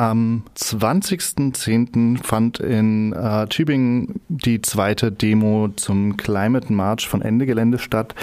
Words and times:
Am 0.00 0.44
20.10. 0.56 2.24
fand 2.24 2.58
in 2.58 3.12
äh, 3.12 3.46
Tübingen 3.48 4.22
die 4.30 4.62
zweite 4.62 5.12
Demo 5.12 5.68
zum 5.76 6.16
Climate 6.16 6.72
March 6.72 7.06
von 7.06 7.20
Ende 7.20 7.44
Gelände 7.44 7.78
statt. 7.78 8.14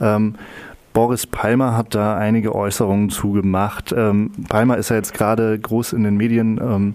Ähm, 0.00 0.34
Boris 0.92 1.28
Palmer 1.28 1.76
hat 1.76 1.94
da 1.94 2.16
einige 2.16 2.52
Äußerungen 2.56 3.08
zugemacht. 3.08 3.94
Ähm, 3.96 4.32
Palmer 4.48 4.78
ist 4.78 4.90
ja 4.90 4.96
jetzt 4.96 5.14
gerade 5.14 5.56
groß 5.60 5.92
in 5.92 6.02
den 6.02 6.16
Medien, 6.16 6.58
ähm, 6.60 6.94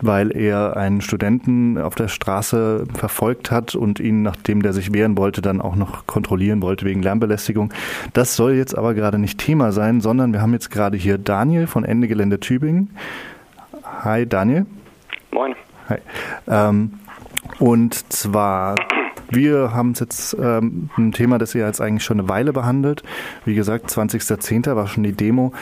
weil 0.00 0.36
er 0.36 0.76
einen 0.76 1.00
Studenten 1.00 1.78
auf 1.78 1.94
der 1.94 2.08
Straße 2.08 2.86
verfolgt 2.92 3.52
hat 3.52 3.76
und 3.76 4.00
ihn, 4.00 4.22
nachdem 4.22 4.62
der 4.62 4.72
sich 4.72 4.92
wehren 4.92 5.16
wollte, 5.16 5.42
dann 5.42 5.60
auch 5.60 5.76
noch 5.76 6.08
kontrollieren 6.08 6.60
wollte 6.60 6.86
wegen 6.86 7.04
Lärmbelästigung. 7.04 7.72
Das 8.14 8.34
soll 8.34 8.54
jetzt 8.54 8.76
aber 8.76 8.94
gerade 8.94 9.20
nicht 9.20 9.38
Thema 9.38 9.70
sein, 9.70 10.00
sondern 10.00 10.32
wir 10.32 10.42
haben 10.42 10.54
jetzt 10.54 10.72
gerade 10.72 10.96
hier 10.96 11.18
Daniel 11.18 11.68
von 11.68 11.84
Ende 11.84 12.08
Gelände 12.08 12.40
Tübingen. 12.40 12.90
Hi 14.04 14.26
Daniel. 14.26 14.66
Moin. 15.30 15.56
Hi. 15.88 15.96
Ähm, 16.46 17.00
und 17.58 18.12
zwar, 18.12 18.74
wir 19.30 19.72
haben 19.72 19.92
es 19.92 20.00
jetzt 20.00 20.34
ähm, 20.34 20.90
ein 20.98 21.12
Thema, 21.12 21.38
das 21.38 21.54
ihr 21.54 21.64
jetzt 21.64 21.80
eigentlich 21.80 22.04
schon 22.04 22.20
eine 22.20 22.28
Weile 22.28 22.52
behandelt. 22.52 23.02
Wie 23.46 23.54
gesagt, 23.54 23.86
20.10. 23.86 24.76
war 24.76 24.88
schon 24.88 25.04
die 25.04 25.16
Demo. 25.16 25.54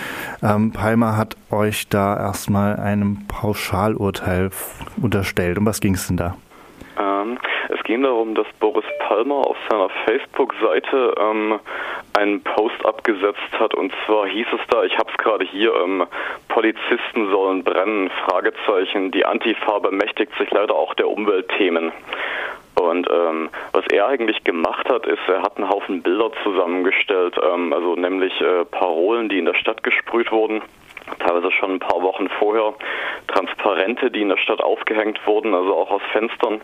Ähm, 0.42 0.72
Palmer 0.72 1.16
hat 1.16 1.36
euch 1.52 1.88
da 1.88 2.16
erstmal 2.16 2.80
einem 2.80 3.28
Pauschalurteil 3.28 4.50
unterstellt. 5.00 5.56
Um 5.56 5.64
was 5.64 5.80
ging 5.80 5.94
es 5.94 6.08
denn 6.08 6.16
da? 6.16 6.36
Ähm, 6.98 7.38
es 7.68 7.80
ging 7.84 8.02
darum, 8.02 8.34
dass 8.34 8.46
Boris 8.58 8.84
Palmer 9.06 9.46
auf 9.46 9.56
seiner 9.70 9.88
Facebook-Seite 10.04 11.14
ähm, 11.16 11.60
einen 12.14 12.42
Post 12.42 12.84
abgesetzt 12.84 13.52
hat. 13.58 13.74
Und 13.74 13.92
zwar 14.06 14.26
hieß 14.26 14.46
es 14.52 14.60
da, 14.68 14.84
ich 14.84 14.96
habe 14.98 15.10
es 15.10 15.18
gerade 15.18 15.44
hier, 15.44 15.74
ähm, 15.74 16.06
Polizisten 16.48 17.30
sollen 17.30 17.64
brennen, 17.64 18.10
Fragezeichen, 18.26 19.10
die 19.10 19.24
Antifa 19.24 19.78
bemächtigt 19.78 20.32
sich 20.38 20.50
leider 20.50 20.74
auch 20.74 20.94
der 20.94 21.08
Umweltthemen. 21.08 21.92
Und 22.74 23.08
ähm, 23.10 23.50
was 23.72 23.84
er 23.92 24.06
eigentlich 24.08 24.42
gemacht 24.44 24.88
hat, 24.88 25.06
ist, 25.06 25.20
er 25.28 25.42
hat 25.42 25.56
einen 25.56 25.68
Haufen 25.68 26.02
Bilder 26.02 26.30
zusammengestellt, 26.42 27.36
ähm, 27.42 27.72
also 27.72 27.94
nämlich 27.94 28.40
äh, 28.40 28.64
Parolen, 28.64 29.28
die 29.28 29.38
in 29.38 29.44
der 29.44 29.54
Stadt 29.54 29.82
gesprüht 29.82 30.32
wurden. 30.32 30.62
Teilweise 31.18 31.50
schon 31.52 31.72
ein 31.72 31.78
paar 31.78 32.02
Wochen 32.02 32.28
vorher. 32.38 32.74
Transparente, 33.28 34.10
die 34.10 34.22
in 34.22 34.28
der 34.28 34.36
Stadt 34.36 34.60
aufgehängt 34.60 35.20
wurden, 35.26 35.54
also 35.54 35.76
auch 35.76 35.90
aus 35.90 36.02
Fenstern. 36.12 36.60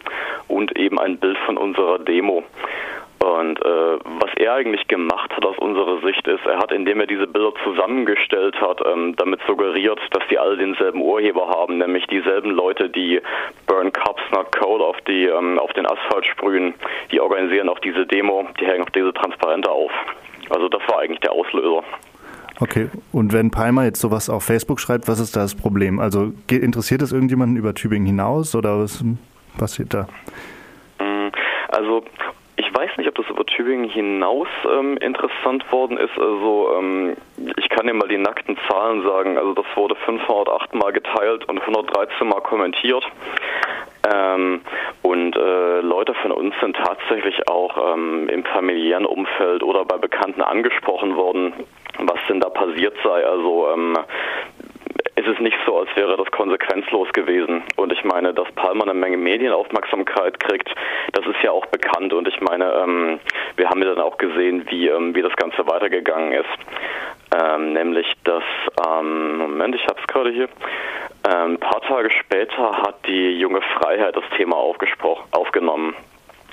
Und 0.49 0.77
eben 0.79 0.99
ein 0.99 1.19
Bild 1.19 1.39
von 1.39 1.57
unserer 1.57 1.99
Demo. 1.99 2.43
Und 3.29 3.61
äh, 3.61 3.98
was 4.21 4.31
er 4.37 4.55
eigentlich 4.55 4.89
gemacht 4.89 5.31
hat 5.37 5.45
aus 5.45 5.59
unserer 5.59 6.01
Sicht 6.01 6.27
ist, 6.27 6.47
er 6.47 6.57
hat, 6.61 6.73
indem 6.73 7.01
er 7.01 7.07
diese 7.07 7.27
Bilder 7.27 7.53
zusammengestellt 7.62 8.59
hat, 8.59 8.81
ähm, 8.87 9.15
damit 9.17 9.41
suggeriert, 9.47 10.01
dass 10.12 10.23
die 10.31 10.39
alle 10.39 10.57
denselben 10.57 11.03
Urheber 11.03 11.47
haben, 11.47 11.77
nämlich 11.77 12.06
dieselben 12.06 12.53
Leute, 12.53 12.89
die 12.89 13.21
Burn 13.67 13.93
Cups 13.93 14.23
Not 14.33 14.51
Cold 14.53 14.81
auf, 14.81 14.97
die, 15.06 15.27
ähm, 15.27 15.59
auf 15.59 15.71
den 15.75 15.84
Asphalt 15.84 16.25
sprühen, 16.25 16.73
die 17.12 17.21
organisieren 17.21 17.69
auch 17.69 17.79
diese 17.81 18.06
Demo, 18.06 18.49
die 18.59 18.67
hängen 18.67 18.84
auch 18.84 18.91
diese 18.91 19.12
Transparente 19.12 19.71
auf. 19.71 19.93
Also 20.49 20.71
das 20.71 20.81
war 20.89 21.01
eigentlich 21.01 21.21
der 21.21 21.33
Auslöser. 21.33 21.84
Okay, 22.61 22.89
und 23.12 23.34
wenn 23.34 23.51
Palmer 23.51 23.84
jetzt 23.84 24.01
sowas 24.01 24.31
auf 24.31 24.43
Facebook 24.43 24.81
schreibt, 24.81 25.06
was 25.06 25.21
ist 25.21 25.37
da 25.37 25.41
das 25.41 25.55
Problem? 25.55 26.01
Also 26.01 26.33
interessiert 26.51 27.03
es 27.03 27.12
irgendjemanden 27.12 27.59
über 27.59 27.75
Tübingen 27.75 28.06
hinaus 28.06 28.55
oder 28.55 28.79
was 28.81 29.05
passiert 29.59 29.93
da? 29.93 30.09
Mm, 30.99 31.29
also 31.69 32.03
ich 32.59 32.75
weiß 32.75 32.91
nicht, 32.97 33.09
ob 33.09 33.14
das 33.14 33.28
über 33.28 33.47
Tübingen 33.47 33.89
hinaus 33.89 34.48
ähm, 34.64 34.97
interessant 34.97 35.70
worden 35.70 35.97
ist. 35.97 36.19
Also 36.19 36.77
ähm, 36.77 37.17
ich 37.56 37.69
kann 37.69 37.87
dir 37.87 37.95
mal 37.95 38.09
die 38.09 38.19
nackten 38.19 38.59
Zahlen 38.69 39.03
sagen. 39.05 39.39
Also 39.39 39.55
das 39.55 39.67
wurde 39.77 39.95
508 39.95 40.75
Mal 40.75 40.92
geteilt 40.92 41.48
und 41.48 41.61
113 41.61 42.28
Mal 42.28 42.41
kommentiert. 42.41 43.05
Ähm, 44.12 44.61
und 45.03 45.37
äh, 45.37 45.81
Leute 45.81 46.15
von 46.15 46.33
uns 46.33 46.53
sind 46.61 46.77
tatsächlich 46.77 47.48
auch 47.48 47.95
ähm, 47.95 48.28
im 48.28 48.45
familiären 48.45 49.06
Umfeld 49.06 49.62
oder 49.62 49.84
bei 49.84 49.97
Bekannten 49.97 50.43
angesprochen 50.43 51.15
worden, 51.16 51.53
was 51.99 52.19
denn 52.28 52.41
da 52.41 52.49
passiert 52.49 52.97
sei. 53.04 53.25
Also 53.25 53.69
ähm, 53.72 53.97
es 55.28 55.39
nicht 55.41 55.56
so, 55.66 55.78
als 55.78 55.89
wäre 55.97 56.16
das 56.16 56.31
konsequenzlos 56.31 57.12
gewesen. 57.12 57.62
Und 57.77 57.93
ich 57.93 58.05
meine, 58.05 58.34
dass 58.34 58.50
Palmer 58.53 58.84
eine 58.84 58.94
Menge 58.94 59.16
Medienaufmerksamkeit 59.16 60.41
kriegt, 60.41 60.69
das 61.12 61.27
ist 61.27 61.43
ja 61.43 61.50
auch 61.50 61.66
bekannt. 61.66 62.12
Und 62.12 62.27
ich 62.28 62.41
meine, 62.41 62.72
ähm, 62.72 63.21
wir 63.56 63.69
haben 63.69 63.83
ja 63.83 63.94
dann 63.94 64.00
auch 64.00 64.19
gesehen, 64.19 64.65
wie, 64.71 64.89
ähm, 64.89 65.15
wie 65.15 65.22
das 65.22 65.34
Ganze 65.37 65.66
weitergegangen 65.66 66.33
ist. 66.33 66.47
Ähm, 67.41 67.72
nämlich, 67.75 68.06
dass, 68.25 68.44
ähm, 68.87 69.39
Moment, 69.39 69.75
ich 69.75 69.84
habe 69.87 70.00
es 70.00 70.06
gerade 70.06 70.31
hier, 70.31 70.49
ähm, 71.28 71.53
ein 71.53 71.59
paar 71.59 71.83
Tage 71.83 72.10
später 72.10 72.78
hat 72.78 73.06
die 73.06 73.39
junge 73.39 73.60
Freiheit 73.78 74.16
das 74.16 74.25
Thema 74.37 74.56
aufgenommen. 74.56 75.95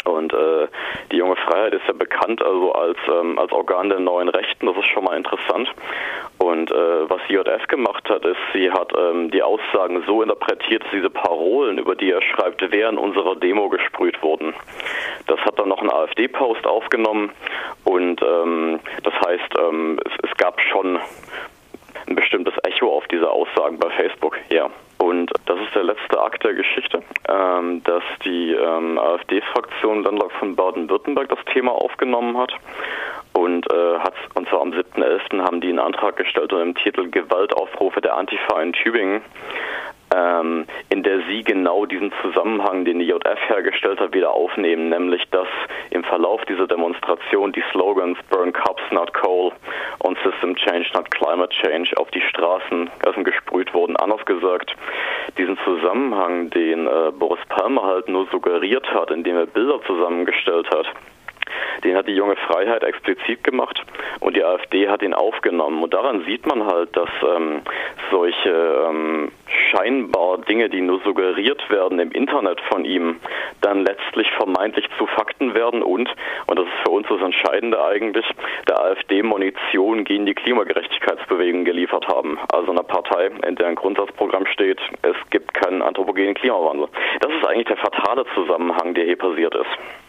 Und 0.06 0.34
äh, 0.34 0.68
die 1.12 1.18
junge 1.18 1.36
Freiheit 1.36 1.74
ist 1.74 1.86
ja 1.88 1.94
bekannt 1.94 2.42
also 2.42 2.72
als, 2.74 2.98
ähm, 3.08 3.38
als 3.40 3.52
Organ 3.52 3.90
der 3.90 4.00
neuen 4.00 4.30
Rechten, 4.30 4.68
das 4.68 4.78
ist 4.78 4.86
schon 4.86 5.04
mal 5.04 5.18
interessant. 5.18 5.68
Und 6.38 6.72
äh, 6.72 7.10
was 7.10 7.22
JF 7.28 7.68
gemacht 7.68 8.08
hat, 8.10 8.24
ist, 8.24 8.38
sie 8.54 8.70
hat 8.72 8.94
ähm, 8.98 9.32
die 9.32 9.42
Aussagen 9.42 10.04
so 10.06 10.22
interpretiert, 10.22 10.84
dass 10.84 10.92
diese 10.92 11.10
Parolen, 11.10 11.80
über 11.80 11.96
die 11.96 12.12
er 12.12 12.22
schreibt, 12.22 12.62
während 12.72 13.00
unserer 13.00 13.36
Demo 13.36 13.70
gesprüht 13.70 14.22
wurden. 14.22 14.54
Das 15.28 15.40
hat 15.42 15.58
dann 15.58 15.70
noch 15.70 15.82
ein 15.82 15.92
AfD-Post 15.92 16.68
aufgenommen 16.68 17.32
und 17.84 18.22
ähm, 18.22 18.80
das 19.04 19.14
heißt, 19.14 19.54
ähm, 19.58 20.00
es, 20.06 20.30
es 20.30 20.38
gab 20.38 20.62
schon 20.62 21.00
ein 22.08 22.16
bestimmtes 22.16 22.54
Echo 22.64 22.96
auf 22.96 23.08
diese 23.08 23.30
Aussagen 23.30 23.80
bei 23.80 23.90
Facebook, 23.90 24.38
ja. 24.50 24.70
Und 25.16 25.32
das 25.46 25.58
ist 25.62 25.74
der 25.74 25.84
letzte 25.84 26.22
Akt 26.22 26.44
der 26.44 26.54
Geschichte, 26.54 27.02
ähm, 27.30 27.82
dass 27.86 28.04
die 28.26 28.52
ähm, 28.52 29.00
AfD-Fraktion 29.00 30.04
Landtag 30.04 30.32
von 30.34 30.58
Baden-Württemberg 30.58 31.30
das 31.30 31.40
Thema 31.54 31.72
aufgenommen 31.72 32.38
hat. 32.38 32.52
Und, 33.32 33.66
äh, 33.72 34.00
hat, 34.00 34.14
und 34.34 34.50
zwar 34.50 34.62
am 34.62 34.72
7.11. 34.72 35.42
haben 35.42 35.62
die 35.62 35.70
einen 35.70 35.80
Antrag 35.80 36.18
gestellt 36.18 36.52
unter 36.52 36.66
dem 36.66 36.76
Titel 36.76 37.10
Gewaltaufrufe 37.10 38.02
der 38.02 38.18
Antifa 38.18 38.62
in 38.62 38.74
Tübingen 38.74 39.22
ähm, 40.16 40.66
in 40.90 41.04
der 41.04 41.22
sie 41.28 41.44
genau 41.44 41.86
diesen 41.86 42.12
Zusammenhang, 42.22 42.86
den 42.86 43.00
die 43.00 43.06
JF 43.06 43.40
hergestellt 43.48 44.00
hat, 44.00 44.14
wieder 44.14 44.32
aufnehmen, 44.32 44.90
nämlich 44.90 45.24
dass 45.32 45.48
im 45.90 46.04
Verlauf 46.04 46.44
dieser 46.46 46.68
Demonstration 46.68 47.52
die 47.52 47.64
Slogans 47.72 48.18
Burn 48.30 48.54
Cups, 48.54 48.84
not 48.92 49.14
Coal 49.14 49.52
und 50.00 50.18
System 50.24 50.56
Change, 50.56 50.88
not 50.94 51.12
Climate 51.12 51.50
Change 51.50 51.98
auf 51.98 52.10
die 52.12 52.22
Straßen 52.22 52.90
also 53.06 53.24
gesprüht 53.24 53.74
wurden. 53.74 53.96
Anders 53.98 54.26
gesagt, 54.26 54.76
diesen 55.38 55.58
Zusammenhang, 55.66 56.50
den 56.50 56.88
äh, 56.88 57.12
Boris 57.12 57.44
Palmer 57.50 57.84
halt 57.84 58.08
nur 58.08 58.28
suggeriert 58.32 58.88
hat, 58.94 59.12
indem 59.12 59.38
er 59.38 59.46
Bilder 59.46 59.82
zusammengestellt 59.86 60.70
hat, 60.70 60.88
den 61.84 61.96
hat 61.96 62.08
die 62.08 62.16
junge 62.16 62.36
Freiheit 62.36 62.84
explizit 62.84 63.44
gemacht 63.44 63.82
und 64.20 64.36
die 64.36 64.44
AfD 64.44 64.88
hat 64.88 65.02
ihn 65.02 65.14
aufgenommen. 65.14 65.84
Und 65.84 65.94
daran 65.94 66.24
sieht 66.26 66.46
man 66.46 66.66
halt, 66.66 66.96
dass 66.96 67.10
ähm, 67.36 67.62
solche 68.12 68.88
ähm, 68.90 69.32
scheinbar 69.72 70.40
Dinge, 70.40 70.70
die 70.70 70.82
nur 70.82 71.00
suggeriert 71.02 71.70
werden 71.70 72.00
im 72.00 72.12
Internet 72.12 72.62
von 72.62 72.86
ihm, 72.86 73.20
dann 73.62 73.86
letztlich 73.86 74.30
vermeintlich 74.32 74.88
zu 74.98 75.06
Fakten 75.08 75.54
werden 75.54 75.82
und, 75.84 76.10
und 76.48 76.60
das 76.60 76.66
ist 76.66 76.84
für 76.84 76.92
uns 76.92 77.08
das 77.08 77.22
Entscheidende 77.22 77.84
eigentlich, 77.84 78.26
der 78.68 78.82
AfD 78.82 79.24
Munition 79.24 80.04
gegen 80.04 80.26
die 80.26 80.34
Klimagerechtigkeitsbewegung 80.34 81.66
geliefert 81.66 82.08
haben. 82.08 82.38
Also 82.52 82.72
eine 82.72 82.84
Partei, 82.84 83.32
in 83.48 83.56
der 83.56 83.68
ein 83.68 83.76
Grundsatzprogramm 83.76 84.46
steht, 84.48 84.80
es 85.02 85.16
gibt 85.30 85.54
keinen 85.54 85.82
anthropogenen 85.82 86.36
Klimawandel. 86.36 86.88
Das 87.22 87.32
ist 87.32 87.46
eigentlich 87.46 87.68
der 87.68 87.78
fatale 87.78 88.26
Zusammenhang, 88.34 88.94
der 88.94 89.06
hier 89.06 89.18
passiert 89.18 89.56
ist. 89.56 90.05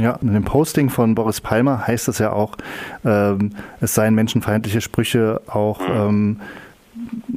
Ja, 0.00 0.18
in 0.22 0.32
dem 0.32 0.44
Posting 0.44 0.88
von 0.88 1.14
Boris 1.14 1.42
Palmer 1.42 1.86
heißt 1.86 2.08
es 2.08 2.18
ja 2.20 2.32
auch, 2.32 2.56
ähm, 3.04 3.50
es 3.82 3.94
seien 3.94 4.14
menschenfeindliche 4.14 4.80
Sprüche 4.80 5.42
auch, 5.46 5.80
ähm, 5.86 6.40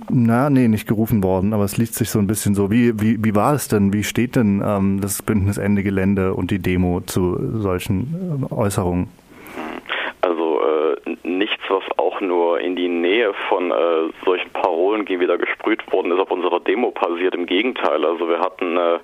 na, 0.09 0.49
nee, 0.49 0.69
nicht 0.69 0.87
gerufen 0.87 1.23
worden, 1.23 1.53
aber 1.53 1.65
es 1.65 1.75
liest 1.77 1.95
sich 1.95 2.09
so 2.09 2.19
ein 2.19 2.27
bisschen 2.27 2.55
so. 2.55 2.71
Wie, 2.71 2.93
wie, 3.01 3.21
wie 3.21 3.35
war 3.35 3.53
es 3.53 3.67
denn? 3.67 3.91
Wie 3.91 4.05
steht 4.05 4.37
denn 4.37 4.63
ähm, 4.65 5.01
das 5.01 5.21
Bündnis 5.21 5.57
Ende 5.57 5.83
Gelände 5.83 6.35
und 6.35 6.51
die 6.51 6.59
Demo 6.59 7.01
zu 7.01 7.37
solchen 7.59 8.47
äh, 8.49 8.53
Äußerungen? 8.53 9.09
Also 10.21 10.61
äh, 10.61 11.27
nichts, 11.27 11.63
was 11.67 11.83
auch 11.97 12.21
nur 12.21 12.61
in 12.61 12.77
die 12.77 12.87
Nähe 12.87 13.33
von 13.49 13.71
äh, 13.71 13.75
solchen 14.23 14.49
Parolen 14.51 15.03
gehen, 15.03 15.19
wieder 15.19 15.37
gesprüht 15.37 15.81
worden 15.91 16.13
ist, 16.13 16.19
auf 16.19 16.31
unserer 16.31 16.61
Demo 16.61 16.91
passiert. 16.91 17.35
Im 17.35 17.45
Gegenteil, 17.45 18.05
also 18.05 18.29
wir 18.29 18.39
hatten 18.39 18.77
äh, 18.77 18.99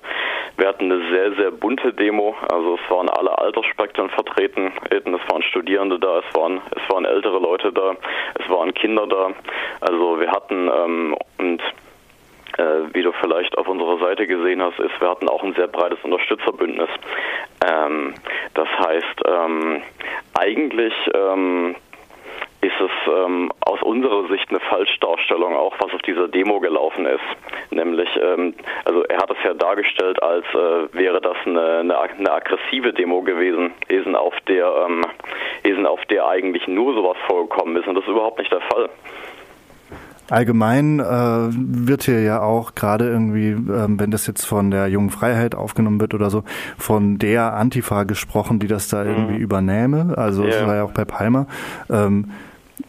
wir 0.60 0.68
hatten 0.68 0.92
eine 0.92 1.10
sehr, 1.10 1.32
sehr 1.36 1.50
bunte 1.50 1.92
Demo. 1.92 2.36
Also 2.52 2.74
es 2.74 2.90
waren 2.90 3.08
alle 3.08 3.36
Altersspektren 3.38 4.10
vertreten. 4.10 4.72
Es 4.90 5.32
waren 5.32 5.42
Studierende 5.42 5.98
da, 5.98 6.18
es 6.18 6.34
waren, 6.34 6.60
es 6.76 6.94
waren 6.94 7.06
ältere 7.06 7.38
Leute 7.38 7.72
da, 7.72 7.96
es 8.38 8.48
waren 8.50 8.74
Kinder 8.74 9.06
da. 9.06 9.30
Also 9.80 10.20
wir 10.20 10.30
hatten 10.30 10.68
ähm, 10.68 11.16
und 11.38 11.62
äh, 12.58 12.92
wie 12.92 13.02
du 13.02 13.12
vielleicht 13.12 13.56
auf 13.56 13.68
unserer 13.68 13.98
Seite 14.00 14.26
gesehen 14.26 14.60
hast, 14.60 14.78
ist, 14.78 15.00
wir 15.00 15.08
hatten 15.08 15.30
auch 15.30 15.42
ein 15.42 15.54
sehr 15.54 15.66
breites 15.66 15.98
Unterstützerbündnis. 16.02 16.90
Ähm, 17.66 18.14
das 18.52 18.68
heißt, 18.68 19.22
ähm, 19.26 19.82
eigentlich 20.38 20.94
ähm, 21.14 21.74
ähm, 23.10 23.52
aus 23.60 23.82
unserer 23.82 24.28
Sicht 24.28 24.50
eine 24.50 24.60
Falschdarstellung, 24.60 25.54
auch 25.54 25.74
was 25.80 25.92
auf 25.92 26.02
dieser 26.02 26.28
Demo 26.28 26.60
gelaufen 26.60 27.06
ist. 27.06 27.20
Nämlich, 27.70 28.08
ähm, 28.20 28.54
also 28.84 29.02
er 29.04 29.18
hat 29.18 29.30
es 29.30 29.36
ja 29.44 29.54
dargestellt, 29.54 30.22
als 30.22 30.44
äh, 30.54 30.92
wäre 30.92 31.20
das 31.20 31.36
eine, 31.44 31.78
eine, 31.78 32.00
eine, 32.00 32.32
aggressive 32.32 32.92
Demo 32.92 33.22
gewesen, 33.22 33.72
gewesen 33.88 34.16
auf 34.16 34.34
der, 34.48 34.66
ähm, 34.88 35.86
auf 35.86 36.00
der 36.06 36.26
eigentlich 36.26 36.66
nur 36.68 36.94
sowas 36.94 37.16
vorgekommen 37.26 37.76
ist. 37.76 37.86
Und 37.88 37.94
das 37.94 38.04
ist 38.04 38.10
überhaupt 38.10 38.38
nicht 38.38 38.52
der 38.52 38.60
Fall. 38.60 38.88
Allgemein 40.28 41.00
äh, 41.00 41.04
wird 41.04 42.04
hier 42.04 42.22
ja 42.22 42.40
auch 42.40 42.76
gerade 42.76 43.08
irgendwie, 43.08 43.48
ähm, 43.50 43.98
wenn 43.98 44.12
das 44.12 44.28
jetzt 44.28 44.44
von 44.44 44.70
der 44.70 44.86
jungen 44.86 45.10
Freiheit 45.10 45.56
aufgenommen 45.56 46.00
wird 46.00 46.14
oder 46.14 46.30
so, 46.30 46.44
von 46.78 47.18
der 47.18 47.54
Antifa 47.54 48.04
gesprochen, 48.04 48.60
die 48.60 48.68
das 48.68 48.88
da 48.88 49.02
mhm. 49.02 49.10
irgendwie 49.10 49.36
übernähme. 49.38 50.14
Also 50.16 50.42
yeah. 50.42 50.52
das 50.52 50.66
war 50.66 50.76
ja 50.76 50.84
auch 50.84 50.92
bei 50.92 51.04
Palmer. 51.04 51.46
Ähm, 51.90 52.30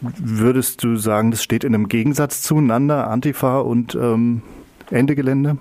würdest 0.02 0.84
du 0.84 0.96
sagen, 0.96 1.32
das 1.32 1.44
steht 1.44 1.64
in 1.64 1.76
einem 1.76 1.88
Gegensatz 1.88 2.42
zueinander, 2.42 3.08
Antifa 3.08 3.60
und 3.60 3.96
ähm, 3.96 4.42
Ende 4.90 5.16
Gelände? 5.16 5.58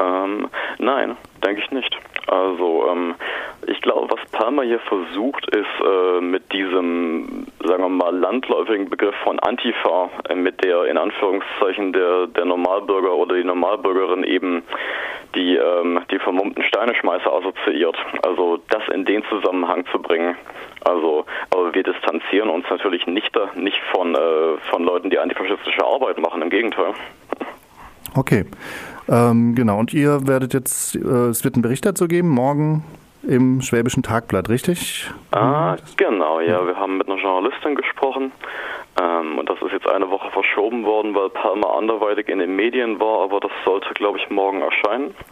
Ähm, 0.00 0.48
nein, 0.78 1.16
denke 1.44 1.62
ich 1.62 1.70
nicht. 1.70 1.96
Also 2.26 2.84
ähm, 2.90 3.14
ich 3.66 3.80
glaube, 3.80 4.08
was 4.10 4.20
Palmer 4.32 4.62
hier 4.62 4.80
versucht, 4.80 5.46
ist 5.54 5.66
äh, 5.84 6.20
mit 6.20 6.52
diesem, 6.52 7.46
sagen 7.64 7.82
wir 7.82 7.88
mal, 7.88 8.16
landläufigen 8.16 8.88
Begriff 8.88 9.14
von 9.22 9.38
Antifa, 9.40 10.10
äh, 10.28 10.34
mit 10.34 10.64
der 10.64 10.84
in 10.86 10.98
Anführungszeichen 10.98 11.92
der, 11.92 12.26
der 12.26 12.44
Normalbürger 12.44 13.14
oder 13.14 13.36
die 13.36 13.44
Normalbürgerin 13.44 14.24
eben 14.24 14.62
die, 15.34 15.56
ähm, 15.56 16.00
die 16.10 16.18
vermummten 16.18 16.62
Steineschmeißer 16.64 17.32
assoziiert. 17.32 17.96
Also 18.22 18.58
das 18.70 18.82
in 18.92 19.04
den 19.04 19.22
Zusammenhang 19.24 19.84
zu 19.92 19.98
bringen. 20.00 20.36
Also, 20.84 21.24
aber 21.50 21.74
wir 21.74 21.82
distanzieren 21.82 22.50
uns 22.50 22.66
natürlich 22.68 23.06
nicht, 23.06 23.32
nicht 23.54 23.80
von, 23.92 24.14
äh, 24.14 24.58
von 24.70 24.82
Leuten, 24.82 25.10
die 25.10 25.18
antifaschistische 25.18 25.84
Arbeit 25.84 26.18
machen, 26.18 26.42
im 26.42 26.50
Gegenteil. 26.50 26.94
Okay. 28.14 28.44
Ähm, 29.08 29.54
genau, 29.54 29.78
und 29.78 29.92
ihr 29.92 30.26
werdet 30.26 30.54
jetzt, 30.54 30.96
äh, 30.96 31.28
es 31.28 31.44
wird 31.44 31.54
einen 31.54 31.62
Bericht 31.62 31.84
dazu 31.86 32.08
geben, 32.08 32.28
morgen 32.28 32.84
im 33.22 33.60
Schwäbischen 33.60 34.02
Tagblatt, 34.02 34.48
richtig? 34.48 35.10
Ah, 35.30 35.76
genau, 35.96 36.40
ja. 36.40 36.66
Wir 36.66 36.76
haben 36.76 36.98
mit 36.98 37.08
einer 37.08 37.20
Journalistin 37.20 37.74
gesprochen 37.74 38.32
ähm, 39.00 39.38
und 39.38 39.48
das 39.48 39.60
ist 39.62 39.72
jetzt 39.72 39.88
eine 39.88 40.10
Woche 40.10 40.30
verschoben 40.30 40.84
worden, 40.84 41.14
weil 41.14 41.30
Palmer 41.30 41.74
anderweitig 41.76 42.28
in 42.28 42.38
den 42.38 42.56
Medien 42.56 43.00
war, 43.00 43.24
aber 43.24 43.40
das 43.40 43.52
sollte, 43.64 43.92
glaube 43.94 44.18
ich, 44.18 44.28
morgen 44.30 44.62
erscheinen. 44.62 45.14